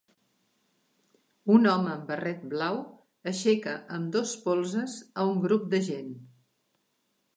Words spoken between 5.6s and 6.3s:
de gent.